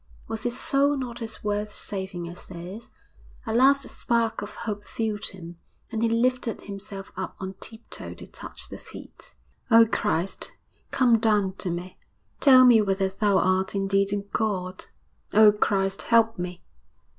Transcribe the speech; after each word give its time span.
Was 0.27 0.41
his 0.41 0.59
soul 0.59 0.97
not 0.97 1.21
as 1.21 1.43
worth 1.43 1.71
saving 1.71 2.27
as 2.27 2.47
theirs? 2.47 2.89
A 3.45 3.53
last 3.53 3.87
spark 3.87 4.41
of 4.41 4.55
hope 4.55 4.83
filled 4.83 5.25
him, 5.25 5.57
and 5.91 6.01
he 6.01 6.09
lifted 6.09 6.61
himself 6.61 7.11
up 7.15 7.35
on 7.39 7.53
tip 7.59 7.81
toe 7.91 8.15
to 8.15 8.25
touch 8.25 8.69
the 8.69 8.79
feet. 8.79 9.35
'Oh, 9.69 9.85
Christ, 9.85 10.53
come 10.89 11.19
down 11.19 11.53
to 11.59 11.69
me! 11.69 11.99
tell 12.39 12.65
me 12.65 12.81
whether 12.81 13.09
Thou 13.09 13.37
art 13.37 13.75
indeed 13.75 14.11
a 14.11 14.17
God. 14.33 14.85
Oh, 15.35 15.51
Christ, 15.51 16.01
help 16.01 16.39
me!' 16.39 16.63